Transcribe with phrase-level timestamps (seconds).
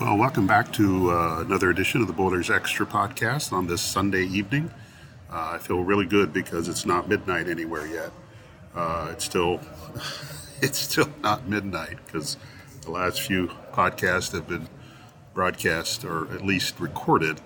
[0.00, 4.24] Well, welcome back to uh, another edition of the Boilers Extra podcast on this Sunday
[4.24, 4.70] evening.
[5.30, 8.10] Uh, I feel really good because it's not midnight anywhere yet.
[8.74, 9.60] Uh, it's still
[10.62, 12.38] it's still not midnight because
[12.80, 14.70] the last few podcasts have been
[15.34, 17.42] broadcast or at least recorded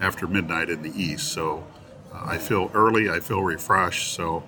[0.00, 1.28] after midnight in the east.
[1.28, 1.66] So
[2.14, 3.10] uh, I feel early.
[3.10, 4.14] I feel refreshed.
[4.14, 4.42] So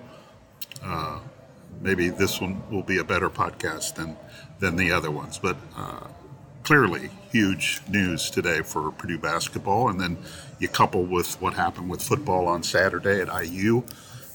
[0.83, 1.19] uh,
[1.81, 4.17] maybe this one will be a better podcast than
[4.57, 5.37] than the other ones.
[5.37, 6.07] But uh,
[6.63, 9.89] clearly huge news today for Purdue basketball.
[9.89, 10.17] And then
[10.59, 13.83] you couple with what happened with football on Saturday at IU,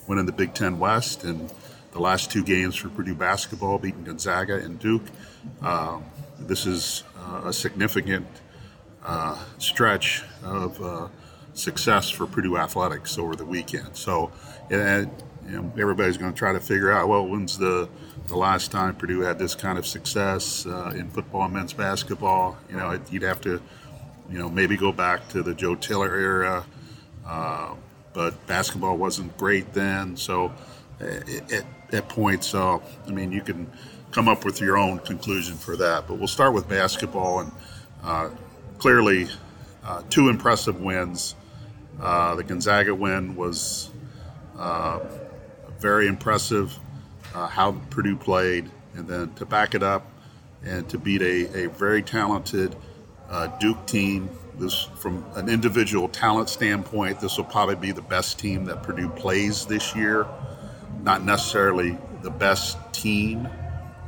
[0.09, 1.51] winning the Big Ten West, and
[1.93, 5.05] the last two games for Purdue basketball, beating Gonzaga and Duke.
[5.63, 6.05] Um,
[6.41, 8.27] this is uh, a significant
[9.05, 11.09] uh, stretch of uh,
[11.55, 13.97] success for Purdue athletics over the weekend.
[13.97, 14.33] So,
[14.71, 15.11] and,
[15.49, 17.89] you know, everybody's going to try to figure out well, when's the
[18.27, 22.59] the last time Purdue had this kind of success uh, in football and men's basketball.
[22.69, 23.61] You know, it, you'd have to,
[24.31, 26.67] you know, maybe go back to the Joe Tiller era,
[27.27, 27.75] uh,
[28.13, 30.17] but basketball wasn't great then.
[30.17, 30.53] So,
[31.01, 33.71] at, at points, uh, I mean, you can
[34.11, 36.07] come up with your own conclusion for that.
[36.07, 37.53] But we'll start with basketball, and
[38.05, 38.31] uh,
[38.77, 39.29] clearly,
[39.85, 41.35] uh, two impressive wins.
[41.99, 43.91] Uh, the Gonzaga win was
[45.81, 46.79] very impressive
[47.35, 50.07] uh, how Purdue played, and then to back it up
[50.65, 52.75] and to beat a, a very talented
[53.29, 54.31] uh, Duke team.
[54.59, 59.09] This, from an individual talent standpoint, this will probably be the best team that Purdue
[59.11, 60.27] plays this year.
[61.03, 63.49] Not necessarily the best team.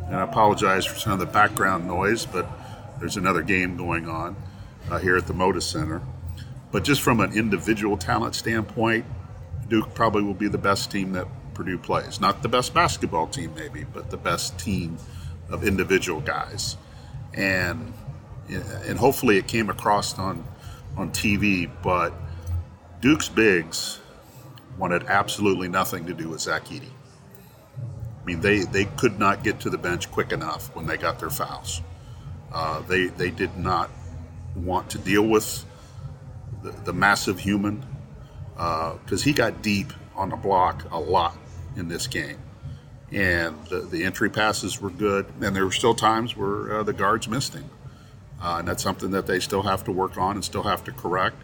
[0.06, 2.50] And I apologize for some of the background noise, but
[2.98, 4.34] there's another game going on
[4.90, 6.02] uh, here at the Moda Center.
[6.72, 9.04] But just from an individual talent standpoint,
[9.68, 12.20] Duke probably will be the best team that Purdue plays.
[12.20, 14.98] Not the best basketball team, maybe, but the best team
[15.48, 16.76] of individual guys.
[17.34, 17.92] And
[18.48, 20.44] and hopefully it came across on
[20.96, 21.70] on TV.
[21.82, 22.12] But
[23.00, 24.00] Duke's bigs
[24.78, 26.90] wanted absolutely nothing to do with Zach Edey.
[28.20, 31.18] I mean, they, they could not get to the bench quick enough when they got
[31.18, 31.82] their fouls.
[32.52, 33.90] Uh, they they did not
[34.56, 35.64] want to deal with
[36.62, 37.84] the, the massive human
[38.54, 41.36] because uh, he got deep on the block a lot
[41.76, 42.38] in this game.
[43.10, 46.92] And the, the entry passes were good, and there were still times where uh, the
[46.92, 47.68] guards missed him.
[48.40, 50.92] Uh, and that's something that they still have to work on and still have to
[50.92, 51.36] correct.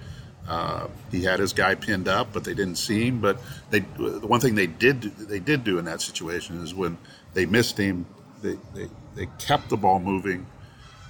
[0.46, 3.20] Uh, he had his guy pinned up, but they didn't see him.
[3.20, 6.98] But they, the one thing they did they did do in that situation is when
[7.34, 8.06] they missed him,
[8.42, 10.46] they, they, they kept the ball moving,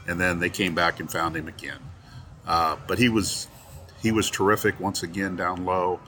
[0.08, 1.78] and then they came back and found him again.
[2.46, 3.46] Uh, but he was
[4.02, 6.00] he was terrific once again down low.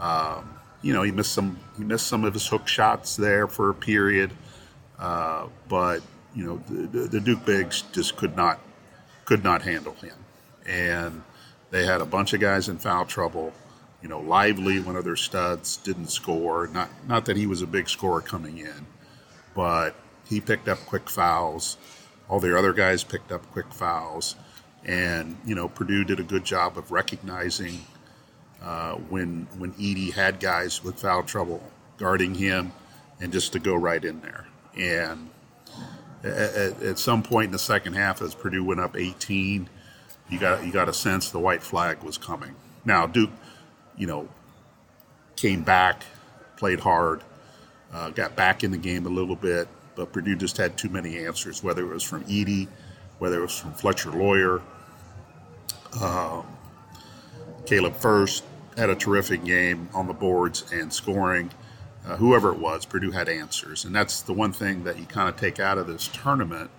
[0.00, 3.70] Um, you know, he missed some he missed some of his hook shots there for
[3.70, 4.32] a period,
[4.98, 6.02] uh, but
[6.34, 8.58] you know the, the, Duke bigs just could not
[9.24, 10.16] could not handle him,
[10.66, 11.22] and
[11.70, 13.52] they had a bunch of guys in foul trouble.
[14.02, 16.66] You know, Lively, one of their studs, didn't score.
[16.66, 18.86] Not not that he was a big scorer coming in,
[19.54, 19.94] but
[20.28, 21.76] he picked up quick fouls.
[22.28, 24.34] All their other guys picked up quick fouls,
[24.84, 27.82] and you know Purdue did a good job of recognizing
[28.62, 31.62] uh, when when Edey had guys with foul trouble
[31.96, 32.72] guarding him,
[33.20, 34.46] and just to go right in there.
[34.76, 35.30] And
[36.24, 39.68] at, at, some point in the second half, as Purdue went up 18,
[40.28, 42.54] you got you got a sense the white flag was coming.
[42.84, 43.30] Now Duke,
[43.96, 44.28] you know,
[45.36, 46.04] came back,
[46.56, 47.22] played hard,
[47.92, 51.24] uh, got back in the game a little bit, but Purdue just had too many
[51.24, 51.62] answers.
[51.62, 52.68] Whether it was from Edey,
[53.18, 54.62] whether it was from Fletcher Loyer,
[56.00, 56.46] um,
[57.66, 58.44] Caleb Furst,
[58.76, 61.50] had a terrific game on the boards and scoring.
[62.06, 65.28] Uh, whoever it was, Purdue had answers, and that's the one thing that you kind
[65.28, 66.70] of take out of this tournament,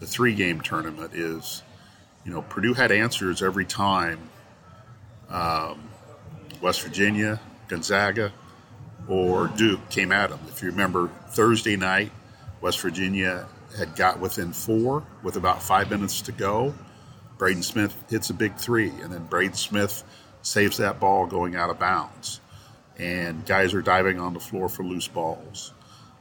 [0.00, 1.62] the three-game tournament, is
[2.24, 4.18] you know Purdue had answers every time.
[5.28, 5.90] Um,
[6.60, 8.32] West Virginia, Gonzaga,
[9.08, 10.40] or Duke came at them.
[10.48, 12.10] If you remember Thursday night,
[12.60, 13.46] West Virginia
[13.76, 16.74] had got within four with about five minutes to go.
[17.38, 20.04] Braden Smith hits a big three, and then Braden Smith
[20.44, 22.40] saves that ball going out of bounds.
[22.96, 25.72] And guys are diving on the floor for loose balls.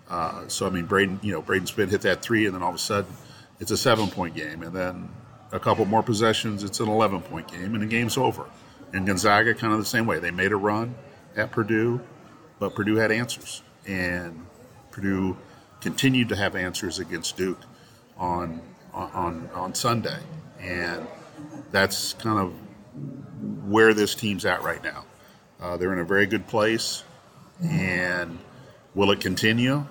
[0.10, 2.70] Uh, so I mean, Braden, you know, Braden Smith hit that three, and then all
[2.70, 3.14] of a sudden,
[3.60, 5.10] it's a seven-point game, and then
[5.52, 8.46] a couple more possessions, it's an eleven-point game, and the game's over.
[8.92, 10.20] And Gonzaga, kind of the same way.
[10.20, 10.96] They made a run
[11.36, 12.02] at Purdue,
[12.60, 14.46] but Purdue had answers, and
[14.92, 15.38] Purdue
[15.80, 17.62] continued to have answers against Duke
[18.18, 18.62] on
[18.94, 20.20] on on Sunday,
[20.60, 21.08] and
[21.72, 22.54] that's kind of
[23.44, 25.06] where this team's at right now.
[25.62, 27.04] Uh, they're in a very good place,
[27.62, 28.38] and
[28.96, 29.86] will it continue?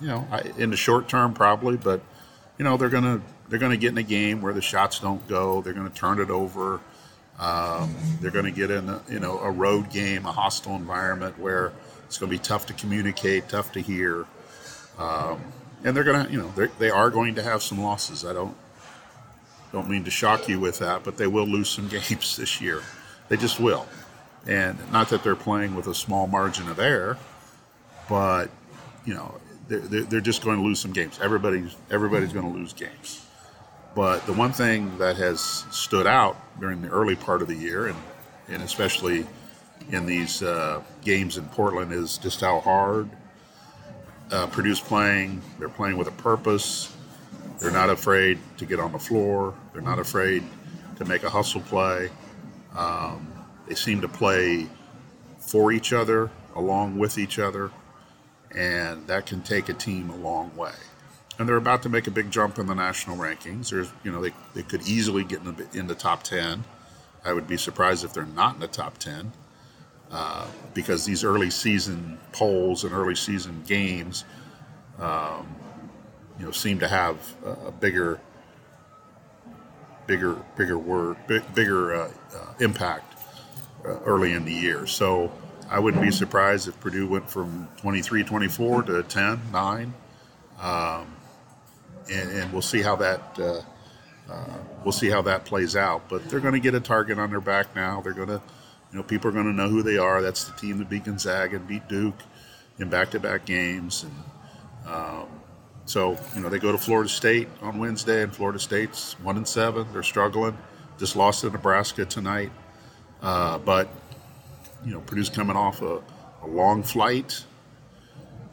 [0.00, 2.02] You know, I, in the short term, probably, but
[2.58, 5.62] you know they're gonna they're to get in a game where the shots don't go.
[5.62, 6.80] They're to turn it over.
[7.38, 11.72] Um, they're to get in a, you know a road game, a hostile environment where
[12.06, 14.26] it's to be tough to communicate, tough to hear,
[14.98, 15.40] um,
[15.84, 18.24] and they're to you know they are going to have some losses.
[18.24, 18.56] I don't
[19.72, 22.82] don't mean to shock you with that, but they will lose some games this year.
[23.28, 23.86] They just will,
[24.46, 27.18] and not that they're playing with a small margin of error,
[28.08, 28.50] but
[29.04, 31.18] you know they're, they're just going to lose some games.
[31.20, 33.26] Everybody's everybody's going to lose games.
[33.94, 35.40] But the one thing that has
[35.70, 37.96] stood out during the early part of the year, and,
[38.46, 39.26] and especially
[39.90, 43.08] in these uh, games in Portland, is just how hard
[44.30, 45.40] uh, Purdue's playing.
[45.58, 46.94] They're playing with a purpose.
[47.58, 49.54] They're not afraid to get on the floor.
[49.72, 50.42] They're not afraid
[50.96, 52.10] to make a hustle play.
[52.76, 53.32] Um,
[53.66, 54.68] they seem to play
[55.38, 57.70] for each other, along with each other,
[58.54, 60.72] and that can take a team a long way
[61.38, 63.70] and they're about to make a big jump in the national rankings.
[63.70, 66.64] There's, you know, they, they could easily get in the, in the top 10.
[67.24, 69.32] I would be surprised if they're not in the top 10
[70.10, 74.24] uh, because these early season polls and early season games,
[74.98, 75.54] um,
[76.38, 78.20] you know, seem to have a, bigger,
[80.06, 81.16] bigger, bigger word,
[81.54, 83.14] bigger uh, uh, impact
[83.84, 84.86] uh, early in the year.
[84.86, 85.32] So
[85.70, 89.94] I wouldn't be surprised if Purdue went from 23, 24 to 10, 9.
[90.60, 91.06] Um,
[92.12, 93.62] and, and we'll see how that uh,
[94.30, 96.08] uh, we'll see how that plays out.
[96.08, 98.00] But they're going to get a target on their back now.
[98.00, 98.42] They're going to,
[98.92, 100.20] you know, people are going to know who they are.
[100.20, 102.18] That's the team that beat Gonzaga and beat Duke
[102.78, 105.28] in back-to-back games, and um,
[105.86, 109.48] so you know they go to Florida State on Wednesday, and Florida State's one and
[109.48, 109.86] seven.
[109.92, 110.56] They're struggling.
[110.98, 112.52] Just lost to Nebraska tonight,
[113.22, 113.88] uh, but
[114.84, 116.02] you know Purdue's coming off a,
[116.42, 117.44] a long flight,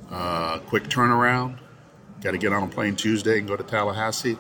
[0.09, 1.57] uh, quick turnaround.
[2.21, 4.37] Got to get on a plane Tuesday and go to Tallahassee.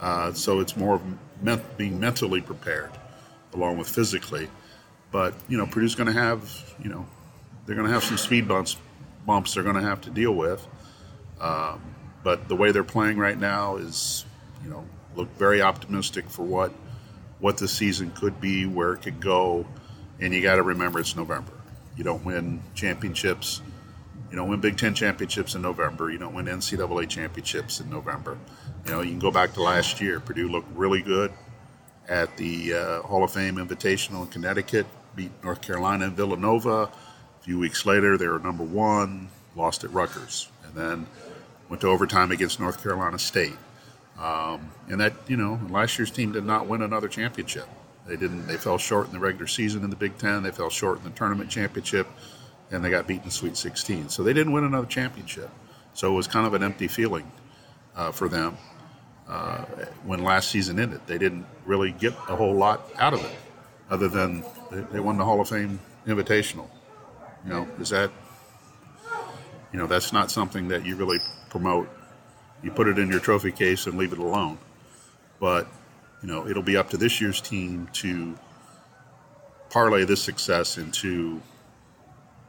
[0.00, 2.92] Uh, so it's more of being mentally prepared
[3.54, 4.48] along with physically.
[5.10, 7.06] But, you know, Purdue's going to have, you know,
[7.66, 8.76] they're going to have some speed bumps,
[9.26, 10.66] bumps they're going to have to deal with.
[11.40, 11.80] Um,
[12.22, 14.24] but the way they're playing right now is,
[14.62, 14.84] you know,
[15.16, 16.72] look very optimistic for what
[17.40, 19.64] what the season could be, where it could go.
[20.20, 21.52] And you got to remember it's November.
[21.96, 23.62] You don't win championships
[24.30, 26.10] you don't win Big Ten championships in November.
[26.10, 28.38] You don't win NCAA championships in November.
[28.84, 30.20] You know, you can go back to last year.
[30.20, 31.32] Purdue looked really good
[32.08, 36.82] at the uh, Hall of Fame Invitational in Connecticut, beat North Carolina and Villanova.
[36.82, 41.06] A few weeks later, they were number one, lost at Rutgers, and then
[41.68, 43.56] went to overtime against North Carolina State.
[44.18, 47.68] Um, and that, you know, last year's team did not win another championship.
[48.06, 48.46] They didn't.
[48.46, 50.42] They fell short in the regular season in the Big Ten.
[50.42, 52.06] They fell short in the tournament championship
[52.70, 54.08] and they got beaten in Sweet 16.
[54.08, 55.50] So they didn't win another championship.
[55.94, 57.30] So it was kind of an empty feeling
[57.96, 58.56] uh, for them
[59.28, 59.64] uh,
[60.04, 61.00] when last season ended.
[61.06, 63.36] They didn't really get a whole lot out of it,
[63.90, 66.68] other than they, they won the Hall of Fame Invitational.
[67.44, 68.10] You know, is that
[69.72, 71.18] you know that's not something that you really
[71.48, 71.88] promote.
[72.62, 74.58] You put it in your trophy case and leave it alone.
[75.40, 75.68] But
[76.22, 78.36] you know, it'll be up to this year's team to
[79.70, 81.40] parlay this success into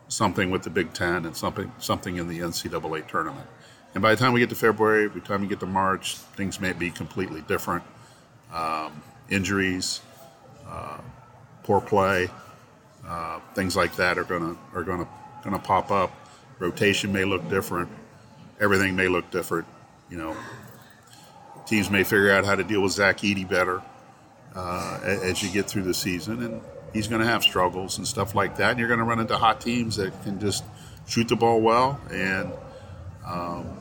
[0.08, 3.48] something with the Big Ten and something something in the NCAA tournament.
[3.94, 6.16] And by the time we get to February, by the time we get to March,
[6.18, 7.84] things may be completely different.
[8.54, 10.02] Um, injuries,
[10.68, 11.00] uh,
[11.64, 12.30] poor play,
[13.08, 15.08] uh, things like that are gonna are gonna
[15.44, 16.12] gonna pop up.
[16.60, 17.90] Rotation may look different.
[18.60, 19.68] Everything may look different.
[20.10, 20.38] You know,
[21.66, 23.82] teams may figure out how to deal with Zach Edey better
[24.56, 26.62] uh, as you get through the season, and
[26.94, 28.72] he's going to have struggles and stuff like that.
[28.72, 30.64] And you're going to run into hot teams that can just
[31.08, 32.52] shoot the ball well, and
[33.26, 33.78] um,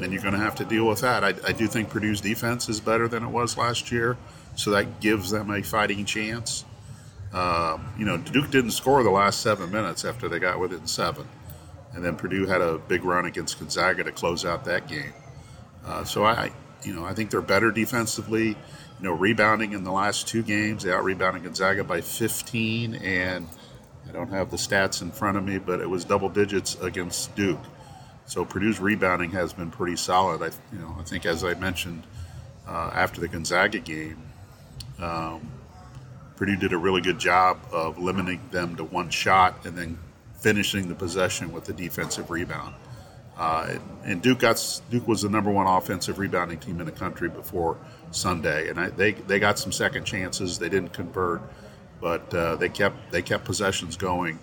[0.00, 1.22] and you're going to have to deal with that.
[1.22, 4.16] I, I, do think Purdue's defense is better than it was last year,
[4.56, 6.64] so that gives them a fighting chance.
[7.32, 11.28] Um, you know, Duke didn't score the last seven minutes after they got within seven,
[11.94, 15.12] and then Purdue had a big run against Gonzaga to close out that game.
[15.84, 16.52] Uh, so I,
[16.84, 18.56] you know, I think they're better defensively
[19.02, 20.84] you know, rebounding in the last two games.
[20.84, 23.48] They out rebounded Gonzaga by 15, and
[24.08, 27.34] I don't have the stats in front of me, but it was double digits against
[27.34, 27.58] Duke.
[28.26, 30.40] So Purdue's rebounding has been pretty solid.
[30.40, 32.04] I, you know, I think as I mentioned
[32.68, 34.22] uh, after the Gonzaga game,
[35.00, 35.50] um,
[36.36, 39.98] Purdue did a really good job of limiting them to one shot and then
[40.42, 42.74] finishing the possession with the defensive rebound.
[43.38, 47.28] Uh, and Duke got Duke was the number one offensive rebounding team in the country
[47.28, 47.78] before
[48.10, 50.58] Sunday, and I, they they got some second chances.
[50.58, 51.40] They didn't convert,
[52.00, 54.38] but uh, they kept they kept possessions going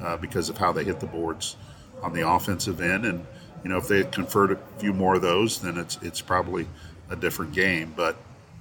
[0.00, 1.56] uh, because of how they hit the boards
[2.02, 3.04] on the offensive end.
[3.04, 3.24] And
[3.62, 6.66] you know, if they had converted a few more of those, then it's it's probably
[7.10, 7.94] a different game.
[7.96, 8.16] But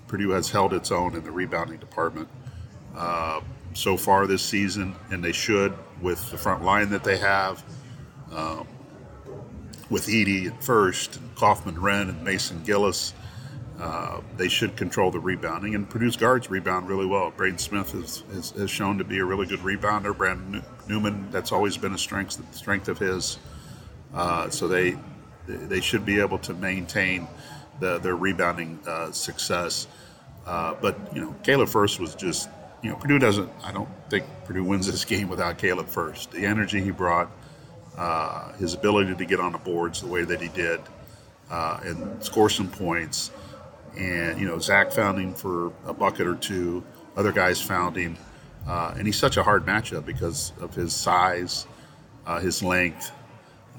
[0.08, 2.28] Purdue has held its own in the rebounding department
[2.96, 3.42] uh,
[3.74, 7.64] so far this season, and they should with the front line that they have.
[8.32, 8.68] Um,
[9.90, 13.14] with Edey at Furst, and Kaufman-Renn, and Mason Gillis.
[13.80, 17.32] Uh, they should control the rebounding, and Purdue's guards rebound really well.
[17.32, 20.16] Braden Smith has, has, has shown to be a really good rebounder.
[20.16, 23.40] Brandon Newman, that's always been a strength strength of his.
[24.14, 24.96] Uh, so they
[25.48, 27.28] they should be able to maintain
[27.80, 29.88] the, their rebounding uh, success.
[30.46, 32.50] Uh, but you know, Caleb Furst was just
[32.84, 33.50] you know Purdue doesn't.
[33.64, 36.32] I don't think Purdue wins this game without Caleb Furst.
[36.32, 37.32] The energy he brought,
[37.98, 40.82] uh, his ability to get on the boards the way that he did,
[41.50, 43.32] uh, and score some points.
[43.98, 46.84] And you know, Zach found him for a bucket or two.
[47.16, 48.18] Other guys found him,
[48.68, 51.66] uh, and he's such a hard matchup because of his size,
[52.26, 53.12] uh, his length,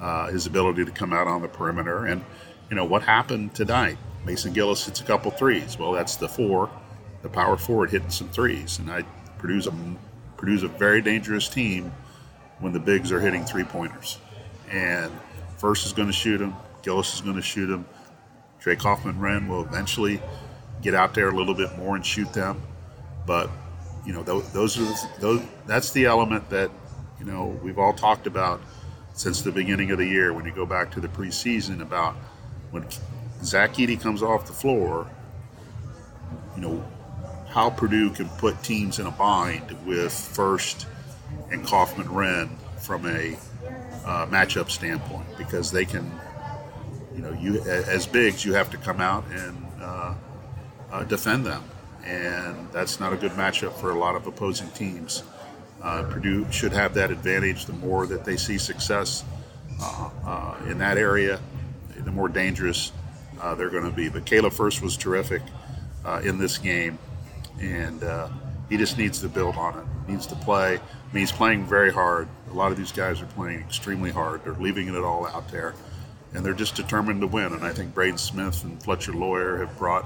[0.00, 2.06] uh, his ability to come out on the perimeter.
[2.06, 2.24] And
[2.70, 3.98] you know what happened tonight?
[4.24, 5.78] Mason Gillis hits a couple threes.
[5.78, 6.70] Well, that's the four,
[7.24, 9.02] the power forward hitting some threes, and I
[9.38, 9.72] produce a
[10.36, 11.90] produce a very dangerous team
[12.60, 14.18] when the bigs are hitting three pointers.
[14.70, 15.10] And
[15.56, 16.54] Furst is going to shoot him.
[16.82, 17.86] Gillis is going to shoot him.
[18.60, 20.20] Trey Kaufman-Renn will eventually
[20.82, 22.60] get out there a little bit more and shoot them.
[23.26, 23.48] But
[24.04, 25.42] you know, those, those are those.
[25.66, 26.70] That's the element that
[27.18, 28.60] you know we've all talked about
[29.14, 30.34] since the beginning of the year.
[30.34, 32.16] When you go back to the preseason, about
[32.70, 32.84] when
[33.42, 35.10] Zach Edey comes off the floor,
[36.54, 36.84] you know
[37.54, 40.88] how Purdue can put teams in a bind with Furst
[41.52, 43.36] and Kaufman-Renn from a
[44.04, 46.10] uh, matchup standpoint because they can,
[47.14, 50.14] you know, you as bigs you have to come out and uh,
[50.90, 51.62] uh, defend them,
[52.04, 55.22] and that's not a good matchup for a lot of opposing teams.
[55.80, 57.66] Uh, Purdue should have that advantage.
[57.66, 59.24] The more that they see success
[59.80, 61.38] uh, uh, in that area,
[61.96, 62.90] the more dangerous
[63.56, 64.08] they're going to be.
[64.08, 65.42] But Caleb Furst was terrific
[66.22, 66.98] in this game,
[67.60, 68.02] and
[68.68, 69.84] he just needs to build on it.
[70.06, 70.80] He Needs to play
[71.14, 72.26] I mean, he's playing very hard.
[72.50, 74.42] A lot of these guys are playing extremely hard.
[74.42, 75.76] They're leaving it all out there,
[76.32, 77.52] and they're just determined to win.
[77.52, 80.04] And I think Braden Smith and Fletcher Loyer have brought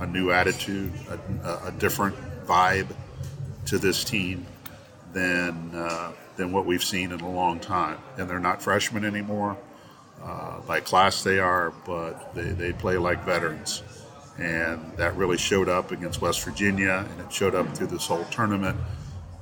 [0.00, 2.88] a new attitude, a, a different vibe
[3.66, 4.46] to this team
[5.12, 7.98] than uh, than what we've seen in a long time.
[8.16, 9.56] And they're not freshmen anymore.
[10.20, 13.84] Uh, by class they are, but they, they play like veterans.
[14.38, 18.24] And that really showed up against West Virginia, and it showed up through this whole
[18.26, 18.76] tournament.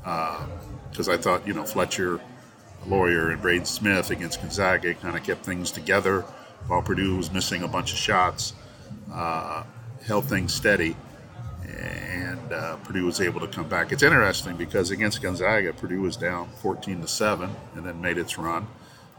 [0.05, 0.47] Uh,
[0.91, 2.21] because I thought, you know, Fletcher,
[2.87, 6.23] Loyer, and Braden Smith against Gonzaga kind of kept things together
[6.69, 8.55] while Purdue was missing a bunch of shots,
[9.13, 9.65] uh,
[10.07, 10.97] held things steady,
[11.69, 13.93] and uh, Purdue was able to come back.
[13.93, 18.39] It's interesting because against Gonzaga, Purdue was down 14 to 7 and then made its
[18.39, 18.67] run.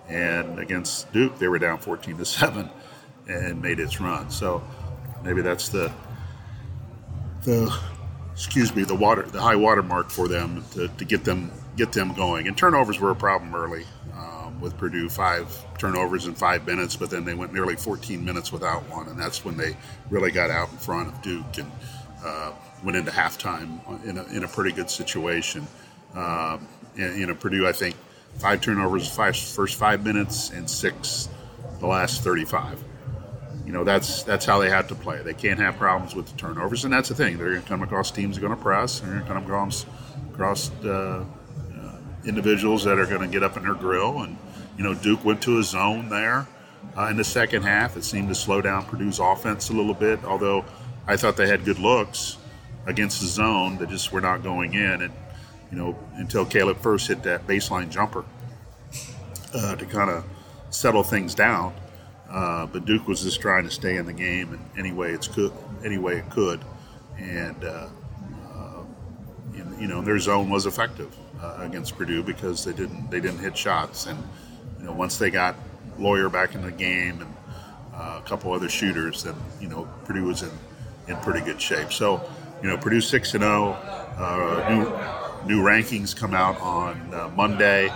[0.07, 2.69] And against Duke, they were down 14 to 7
[3.27, 4.29] and made its run.
[4.29, 4.63] So
[5.23, 5.91] maybe that's the
[7.43, 7.73] the
[8.31, 11.93] excuse me the water the high water mark for them to, to get them get
[11.93, 12.47] them going.
[12.47, 15.07] And turnovers were a problem early um, with Purdue.
[15.07, 15.47] Five
[15.77, 19.45] turnovers in five minutes, but then they went nearly 14 minutes without one, and that's
[19.45, 19.77] when they
[20.09, 21.71] really got out in front of Duke and
[22.25, 22.51] uh,
[22.83, 25.65] went into halftime in a, in a pretty good situation.
[26.15, 26.57] Uh,
[26.97, 27.95] and, you know, Purdue, I think,
[28.37, 31.29] five turnovers five first five minutes and six
[31.79, 32.83] the last 35
[33.67, 35.21] you know that's that's how they have to play.
[35.21, 37.37] They can't have problems with the turnovers, and that's the thing.
[37.37, 39.01] They're going to come across teams that are going to press.
[39.01, 39.85] and They're going to come across
[40.33, 41.23] across uh,
[42.27, 44.21] individuals that are going to get up in their grill.
[44.21, 44.37] And,
[44.77, 46.47] you know, Duke went to a zone there
[46.97, 47.97] uh, in the second half.
[47.97, 50.65] It seemed to slow down Purdue's offense a little bit, although
[51.07, 52.37] I thought they had good looks
[52.85, 55.01] against the zone They just were not going in.
[55.01, 55.13] And,
[55.71, 58.23] you know, until Caleb Furst hit that baseline jumper
[59.53, 60.23] uh, to kind of
[60.69, 61.73] settle things down.
[62.29, 65.27] Uh, but Duke was just trying to stay in the game in any way it's
[65.27, 65.53] could,
[65.83, 66.59] any way it could,
[67.17, 67.87] and uh,
[68.53, 68.83] uh,
[69.79, 73.57] you know their zone was effective uh, against Purdue because they didn't they didn't hit
[73.57, 74.21] shots, and
[74.79, 75.55] you know once they got
[75.97, 77.33] Loyer back in the game and
[77.95, 80.51] uh, a couple other shooters, then you know Purdue was in
[81.07, 81.93] in pretty good shape.
[81.93, 82.21] So
[82.61, 83.71] you know Purdue six and zero.
[84.17, 87.89] Uh, new new rankings come out on Monday.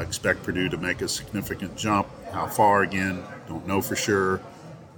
[0.00, 2.08] Expect Purdue to make a significant jump.
[2.32, 3.22] How far again?
[3.48, 4.40] Don't know for sure,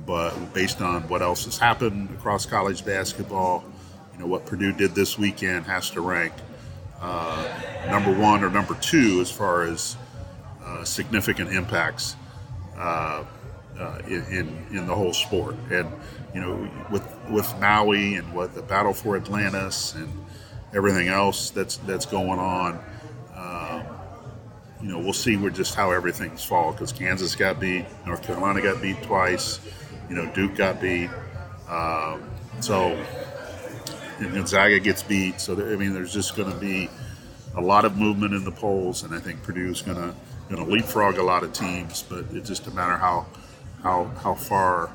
[0.07, 3.65] but based on what else has happened across college basketball,
[4.13, 6.33] you know what Purdue did this weekend has to rank
[7.01, 7.49] uh,
[7.91, 9.97] number one or number two as far as
[10.65, 12.17] uh, significant impacts
[12.77, 13.25] uh,
[13.79, 15.57] uh, in, in the whole sport.
[15.71, 15.91] And
[16.35, 20.13] you know, with with Maui and what the battle for Atlantis and
[20.75, 22.83] everything else that's that's going on,
[24.83, 28.61] you know, we'll see where just how everything's fall because Kansas got beat, North Carolina
[28.61, 29.61] got beat twice,
[30.09, 31.11] you know, Duke got beat.
[31.69, 32.23] Um,
[32.61, 32.97] so
[34.21, 35.41] Gonzaga gets beat.
[35.41, 36.89] So I mean, there's just going to be
[37.57, 40.15] a lot of movement in the polls, and I think Purdue's going to
[40.49, 42.03] going to leapfrog a lot of teams.
[42.03, 43.27] But it's just a matter how
[43.83, 44.91] how how far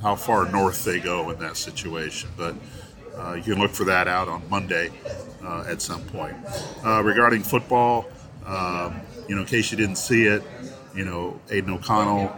[0.00, 2.30] how far north they go in that situation.
[2.36, 2.56] But
[3.16, 4.90] uh, you can look for that out on Monday
[5.44, 6.36] uh, at some point.
[6.84, 8.06] Uh, regarding football,
[8.46, 10.42] um, you know, in case you didn't see it,
[10.94, 12.34] you know, Aidan O'Connell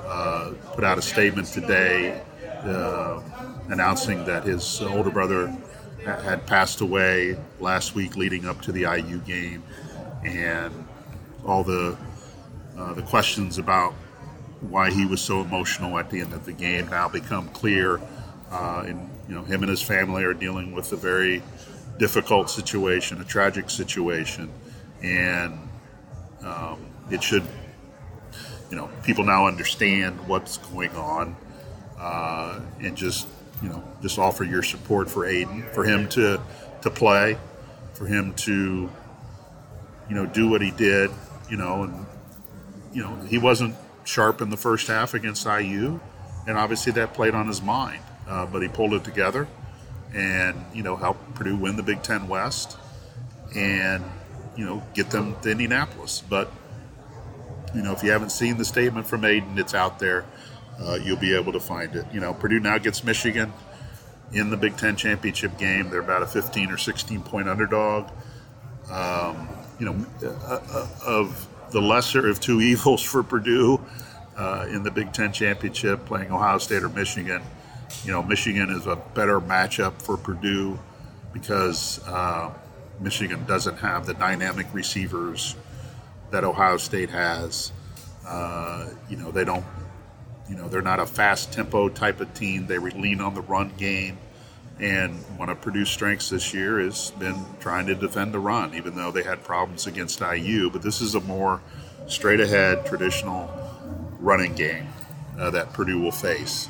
[0.00, 2.22] uh, put out a statement today
[2.62, 3.20] uh,
[3.68, 5.54] announcing that his older brother
[6.04, 9.62] had passed away last week leading up to the IU game,
[10.24, 10.72] and
[11.44, 11.96] all the
[12.76, 13.92] uh, the questions about
[14.60, 18.00] why he was so emotional at the end of the game now become clear.
[18.50, 21.42] Uh, and you know, him and his family are dealing with a very
[21.98, 24.50] difficult situation, a tragic situation,
[25.02, 25.58] and
[26.44, 27.44] um, it should,
[28.70, 31.36] you know, people now understand what's going on,
[31.98, 33.26] uh, and just
[33.62, 36.40] you know, just offer your support for Aidan, for him to
[36.82, 37.36] to play,
[37.94, 38.88] for him to,
[40.08, 41.10] you know, do what he did,
[41.50, 42.06] you know, and
[42.92, 43.74] you know, he wasn't
[44.04, 46.00] sharp in the first half against IU,
[46.46, 48.02] and obviously that played on his mind.
[48.28, 49.48] Uh, but he pulled it together,
[50.14, 52.76] and you know, helped Purdue win the Big Ten West,
[53.56, 54.04] and
[54.58, 56.22] you know, get them to Indianapolis.
[56.28, 56.52] But
[57.74, 60.26] you know, if you haven't seen the statement from Aidan, it's out there
[60.80, 62.06] uh, you'll be able to find it.
[62.12, 63.52] You know, Purdue now gets Michigan
[64.32, 65.90] in the Big Ten championship game.
[65.90, 68.10] They're about a 15 or 16 point underdog.
[68.90, 69.48] Um,
[69.78, 73.80] you know, uh, uh, of the lesser of two evils for Purdue
[74.36, 77.42] uh, in the Big Ten championship, playing Ohio State or Michigan.
[78.04, 80.78] You know, Michigan is a better matchup for Purdue
[81.32, 82.50] because uh,
[83.00, 85.56] Michigan doesn't have the dynamic receivers
[86.30, 87.72] that Ohio State has.
[88.26, 89.64] Uh, you know, they don't
[90.48, 92.66] you know, they're not a fast tempo type of team.
[92.66, 94.18] They lean on the run game.
[94.80, 98.94] And one of Purdue's strengths this year has been trying to defend the run, even
[98.94, 100.70] though they had problems against IU.
[100.70, 101.60] But this is a more
[102.06, 103.50] straight ahead, traditional
[104.20, 104.88] running game
[105.38, 106.68] uh, that Purdue will face.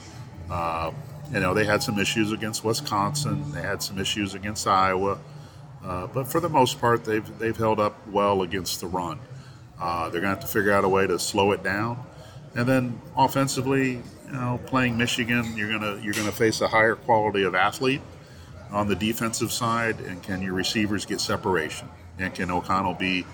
[0.50, 0.90] Uh,
[1.32, 5.18] you know, they had some issues against Wisconsin, they had some issues against Iowa.
[5.88, 9.18] Uh, but for the most part, they've, they've held up well against the run.
[9.80, 12.04] Uh, they're going to have to figure out a way to slow it down.
[12.54, 17.44] And then offensively, you know, playing Michigan, you're gonna you're gonna face a higher quality
[17.44, 18.00] of athlete
[18.70, 21.88] on the defensive side, and can your receivers get separation?
[22.18, 23.24] And can O'Connell be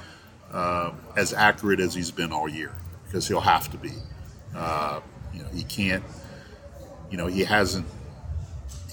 [0.53, 2.73] uh, as accurate as he's been all year?
[3.07, 3.93] Because he'll have to be.
[4.55, 5.01] Uh,
[5.33, 6.05] you know, he can't.
[7.11, 7.87] You know, he hasn't.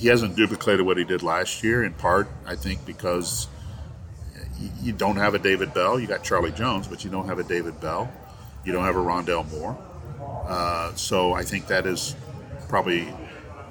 [0.01, 1.83] He hasn't duplicated what he did last year.
[1.83, 3.47] In part, I think because
[4.81, 5.99] you don't have a David Bell.
[5.99, 8.11] You got Charlie Jones, but you don't have a David Bell.
[8.65, 9.77] You don't have a Rondale Moore.
[10.47, 12.15] Uh, so I think that has
[12.67, 13.13] probably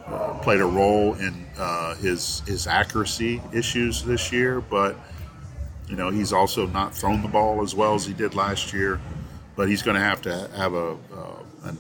[0.07, 4.61] uh, played a role in uh, his his accuracy issues this year.
[4.61, 4.95] But
[5.89, 9.01] you know he's also not thrown the ball as well as he did last year.
[9.57, 11.75] But he's going to have to have a, uh, a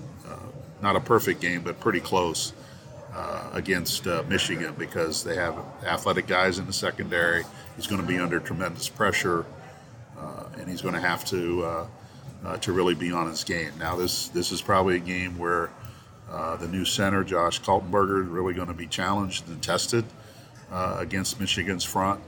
[0.82, 2.52] not a perfect game, but pretty close
[3.14, 7.44] uh, against uh, Michigan because they have athletic guys in the secondary.
[7.76, 9.44] He's going to be under tremendous pressure,
[10.18, 11.64] uh, and he's going to have to
[12.44, 13.72] uh, to really be on his game.
[13.78, 15.70] Now, this this is probably a game where
[16.30, 20.04] uh, the new center, Josh Kaltenberger, is really going to be challenged and tested
[20.70, 22.20] uh, against Michigan's front.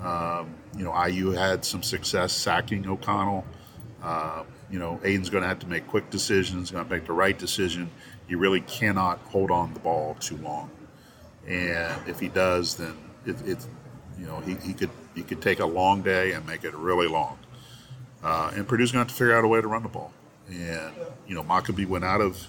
[0.00, 3.44] Um, you know, IU had some success sacking O'Connell.
[4.02, 7.12] Uh, you know, Aidan's going to have to make quick decisions, going to make the
[7.12, 7.90] right decision.
[8.28, 10.70] He really cannot hold on the ball too long,
[11.46, 12.94] and if he does, then
[13.26, 13.66] it, it
[14.18, 17.08] you know, he, he could he could take a long day and make it really
[17.08, 17.38] long.
[18.22, 20.12] Uh, and Purdue's going to have to figure out a way to run the ball.
[20.48, 20.92] And,
[21.26, 22.46] you know, Mockobee went out of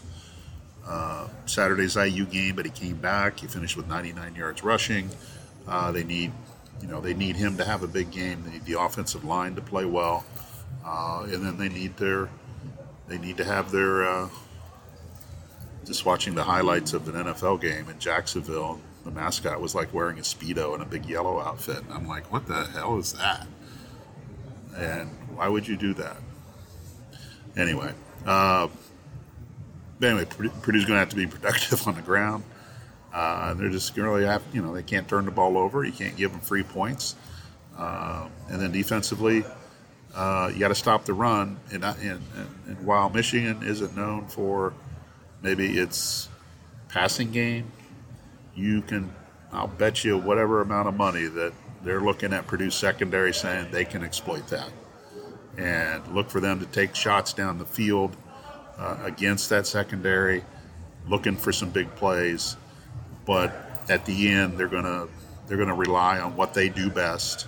[0.87, 3.39] uh, Saturday's IU game, but he came back.
[3.39, 5.09] He finished with 99 yards rushing.
[5.67, 6.31] Uh, they need,
[6.81, 8.43] you know, they need him to have a big game.
[8.45, 10.25] They need the offensive line to play well,
[10.85, 12.29] uh, and then they need their,
[13.07, 14.29] they need to have their.
[15.85, 20.19] Just watching the highlights of an NFL game in Jacksonville, the mascot was like wearing
[20.19, 23.47] a speedo and a big yellow outfit, and I'm like, what the hell is that?
[24.77, 26.17] And why would you do that?
[27.57, 27.93] Anyway,
[28.25, 28.67] uh,
[30.01, 32.43] anyway, Purdue's going to have to be productive on the ground.
[33.13, 35.83] Uh, they're just really have, you know, they can't turn the ball over.
[35.83, 37.15] You can't give them free points.
[37.77, 39.43] Uh, and then defensively,
[40.13, 41.59] uh, you got to stop the run.
[41.71, 44.73] And, and, and, and, while Michigan isn't known for
[45.41, 46.29] maybe its
[46.89, 47.71] passing game,
[48.55, 49.13] you can,
[49.51, 53.85] I'll bet you whatever amount of money that they're looking at Purdue secondary saying they
[53.85, 54.69] can exploit that
[55.57, 58.15] and look for them to take shots down the field
[58.77, 60.43] uh, against that secondary,
[61.07, 62.55] looking for some big plays.
[63.25, 63.53] but
[63.89, 65.07] at the end they're gonna
[65.47, 67.47] they're gonna rely on what they do best,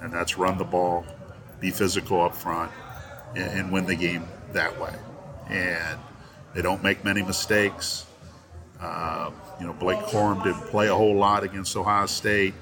[0.00, 1.04] and that's run the ball,
[1.60, 2.70] be physical up front,
[3.36, 4.94] and, and win the game that way.
[5.48, 5.98] And
[6.54, 8.06] they don't make many mistakes.
[8.80, 12.54] Uh, you know, Blake Corum didn't play a whole lot against Ohio State.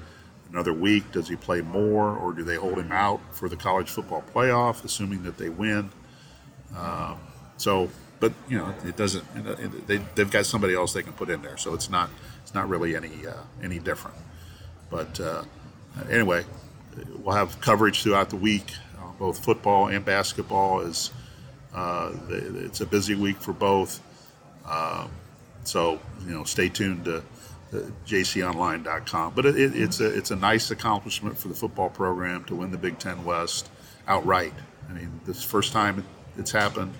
[0.51, 3.89] Another week, does he play more, or do they hold him out for the college
[3.89, 5.89] football playoff, assuming that they win?
[6.77, 7.17] Um,
[7.57, 9.23] so, but you know, it doesn't.
[9.35, 12.09] You know, they they've got somebody else they can put in there, so it's not
[12.43, 14.17] it's not really any uh, any different.
[14.89, 15.43] But uh,
[16.09, 16.43] anyway,
[17.19, 20.81] we'll have coverage throughout the week, uh, both football and basketball.
[20.81, 21.11] Is
[21.73, 24.01] uh, it's a busy week for both.
[24.67, 25.09] Um,
[25.63, 27.23] so you know, stay tuned to
[28.05, 29.33] jconline.com.
[29.33, 32.71] But it, it, it's a it's a nice accomplishment for the football program to win
[32.71, 33.69] the Big Ten West
[34.07, 34.53] outright.
[34.89, 36.05] I mean, this is the first time
[36.37, 36.93] it's happened,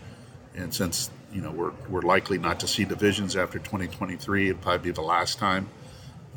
[0.55, 4.91] and since you know we're we're likely not to see divisions after 2023, it'll probably
[4.91, 5.69] be the last time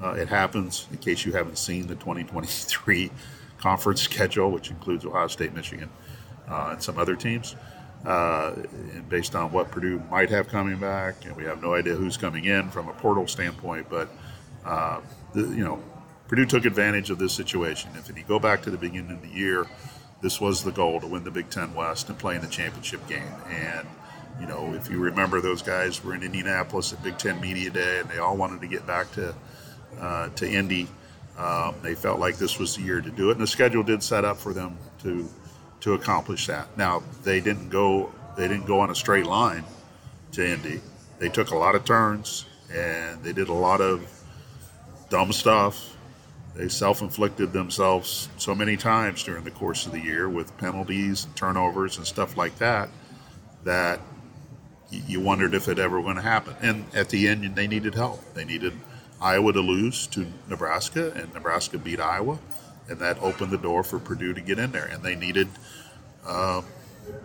[0.03, 0.89] uh, it happens.
[0.91, 3.11] In case you haven't seen the 2023
[3.59, 5.91] conference schedule, which includes Ohio State, Michigan,
[6.49, 7.55] uh, and some other teams.
[8.05, 8.55] Uh,
[9.09, 12.45] based on what Purdue might have coming back, and we have no idea who's coming
[12.45, 13.87] in from a portal standpoint.
[13.89, 14.11] But
[14.63, 15.01] uh,
[15.33, 15.83] the, you know,
[16.29, 17.91] Purdue took advantage of this situation.
[17.95, 19.67] If you go back to the beginning of the year,
[20.21, 23.07] this was the goal to win the Big Ten West and play in the championship
[23.07, 23.23] game.
[23.49, 23.89] And
[24.41, 28.01] you know, if you remember, those guys were in Indianapolis at Big Ten Media Day,
[28.01, 29.35] and they all wanted to get back to
[29.99, 30.89] uh, to Indy.
[31.39, 34.03] Um, they felt like this was the year to do it, and the schedule did
[34.03, 35.29] set up for them to
[35.85, 36.67] to accomplish that.
[36.79, 39.65] Now they didn't go they didn't go on a straight line
[40.33, 40.81] to Indy.
[41.19, 44.11] They took a lot of turns and they did a lot of
[45.11, 45.95] dumb stuff.
[46.55, 51.37] They self-inflicted themselves so many times during the course of the year with penalties and
[51.37, 52.89] turnovers and stuff like that
[53.65, 54.01] that
[54.91, 56.55] you wondered if it ever going to happen.
[56.63, 58.23] And at the end, they needed help.
[58.33, 58.73] They needed
[59.21, 62.39] Iowa to lose to Nebraska, and Nebraska beat Iowa
[62.89, 64.87] and that opened the door for Purdue to get in there.
[64.87, 65.49] And they needed
[66.27, 66.63] uh,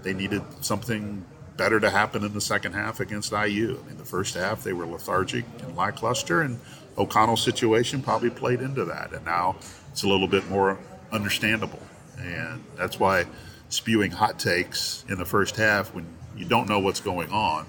[0.04, 1.26] they needed something
[1.58, 3.84] better to happen in the second half against IU.
[3.90, 6.60] In the first half, they were lethargic and lackluster, and
[6.98, 9.14] O'Connell's situation probably played into that.
[9.14, 9.58] And now
[9.92, 10.78] it's a little bit more
[11.12, 11.82] understandable,
[12.18, 13.26] and that's why
[13.70, 17.66] spewing hot takes in the first half when you don't know what's going on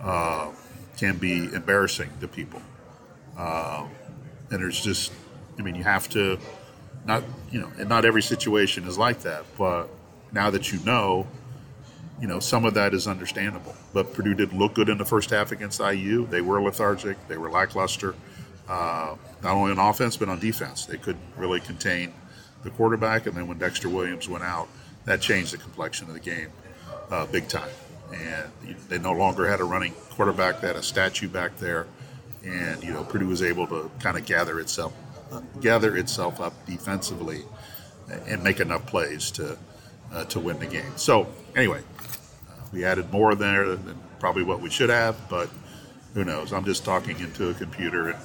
[0.00, 0.50] uh,
[0.96, 2.60] can be embarrassing to people.
[3.36, 3.86] Uh,
[4.50, 5.12] and there's just,
[5.58, 6.38] I mean, you have to
[7.06, 9.44] not you know, and not every situation is like that.
[9.58, 9.88] But
[10.32, 11.26] now that you know,
[12.20, 13.74] you know, some of that is understandable.
[13.92, 16.26] But Purdue did look good in the first half against IU.
[16.26, 17.16] They were lethargic.
[17.28, 18.14] They were lackluster,
[18.68, 20.86] uh, not only on offense but on defense.
[20.86, 22.12] They couldn't really contain
[22.62, 23.26] the quarterback.
[23.26, 24.68] And then when Dexter Williams went out,
[25.04, 26.48] that changed the complexion of the game
[27.10, 27.70] uh, big time.
[28.12, 31.86] And they no longer had a running quarterback; they had a statue back there.
[32.44, 34.92] And you know, Purdue was able to kind of gather itself
[35.60, 37.42] gather itself up defensively
[38.26, 39.58] and make enough plays to
[40.12, 40.96] uh, to win the game.
[40.96, 45.48] So anyway, uh, we added more there than probably what we should have, but
[46.14, 46.52] who knows?
[46.52, 48.18] I'm just talking into a computer and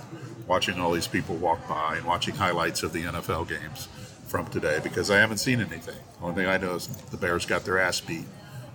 [0.48, 3.88] watching all these people walk by and watching highlights of the NFL games
[4.28, 5.96] from today because I haven't seen anything.
[6.20, 8.26] The only thing I know is the Bears got their ass beat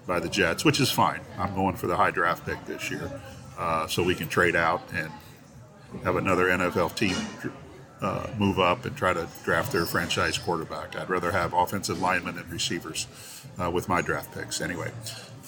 [0.07, 1.21] by the Jets, which is fine.
[1.39, 3.21] I'm going for the high draft pick this year,
[3.57, 5.11] uh, so we can trade out and
[6.03, 7.17] have another NFL team
[8.05, 10.95] uh, move up and try to draft their franchise quarterback.
[10.97, 13.07] I'd rather have offensive linemen and receivers
[13.61, 14.61] uh, with my draft picks.
[14.61, 14.91] Anyway,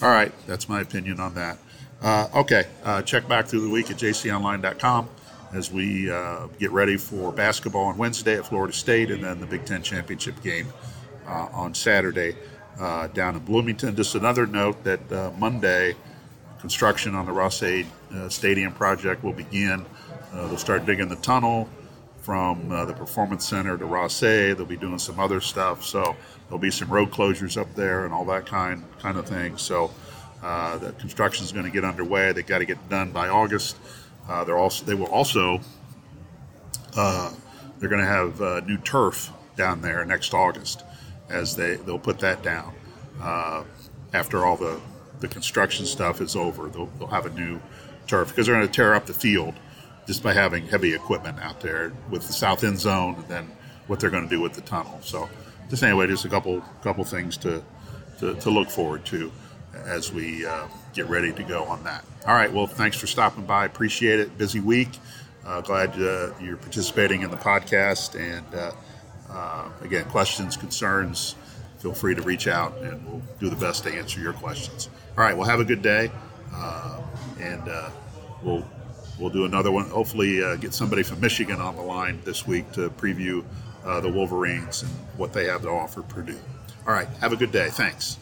[0.01, 1.59] all right, that's my opinion on that.
[2.01, 5.09] Uh, okay, uh, check back through the week at jconline.com
[5.53, 9.47] as we uh, get ready for basketball on Wednesday at Florida State and then the
[9.47, 10.67] Big Ten championship game
[11.27, 12.35] uh, on Saturday
[13.13, 13.95] down in Bloomington.
[13.95, 15.95] Just another note that Monday,
[16.59, 17.87] construction on the Ross-Ade
[18.29, 19.85] Stadium project will begin.
[20.33, 21.69] they'll start digging the tunnel
[22.27, 24.57] from uh, the Performance Center to Ross-Ade.
[24.57, 25.85] They'll be doing some other stuff.
[25.85, 26.13] So
[26.43, 29.57] there'll be some road closures up there and all that kind kind of thing.
[29.57, 29.91] So
[30.43, 32.33] uh, the construction is going to get underway.
[32.33, 33.77] They got to get done by August.
[34.27, 35.61] Uh, they're also they will also
[36.97, 37.31] uh,
[37.79, 40.83] they're going to have uh, new turf down there next August
[41.29, 42.73] as they they'll put that down
[43.21, 43.63] uh,
[44.13, 44.81] after all the
[45.21, 46.67] the construction stuff is over.
[46.67, 47.61] They'll, they'll have a new
[48.05, 49.53] turf because they're going to tear up the field
[50.07, 53.51] just by having heavy equipment out there with the south end zone and then
[53.87, 54.99] what they're going to do with the tunnel.
[55.03, 55.29] So,
[55.69, 57.61] just anyway, just a couple couple things to
[58.19, 59.31] to, to look forward to
[59.85, 62.03] as we uh, get ready to go on that.
[62.25, 62.51] All right.
[62.51, 63.65] Well, thanks for stopping by.
[63.65, 64.37] Appreciate it.
[64.37, 64.89] Busy week.
[65.45, 68.19] Uh, glad uh, you're participating in the podcast.
[68.19, 68.71] And uh,
[69.29, 71.35] uh, again, questions, concerns,
[71.77, 74.89] feel free to reach out and we'll do the best to answer your questions.
[75.17, 75.37] All right.
[75.37, 76.11] Well, have a good day.
[76.53, 77.01] Uh,
[77.39, 77.63] and
[78.41, 78.65] we'll
[79.19, 79.89] we'll do another one.
[79.89, 83.43] Hopefully, uh, get somebody from Michigan on the line this week to preview
[83.85, 86.39] uh, the Wolverines and what they have to offer Purdue.
[86.85, 87.07] All right.
[87.21, 87.69] Have a good day.
[87.69, 88.17] Thanks.